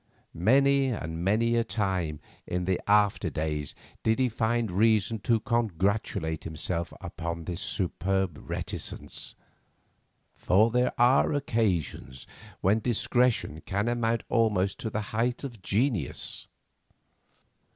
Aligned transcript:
Many 0.33 0.85
and 0.87 1.23
many 1.23 1.53
a 1.55 1.63
time 1.63 2.21
in 2.47 2.65
the 2.65 2.81
after 2.89 3.29
days 3.29 3.75
did 4.01 4.17
he 4.17 4.29
find 4.29 4.71
reason 4.71 5.19
to 5.19 5.39
congratulate 5.39 6.43
himself 6.43 6.91
upon 7.01 7.43
this 7.43 7.61
superb 7.61 8.39
reticence—for 8.49 10.71
there 10.71 10.99
are 10.99 11.33
occasions 11.33 12.25
when 12.61 12.79
discretion 12.79 13.61
can 13.67 13.87
amount 13.87 14.23
almost 14.27 14.79
to 14.79 14.89
the 14.89 15.01
height 15.13 15.43
of 15.43 15.61
genius. 15.61 16.47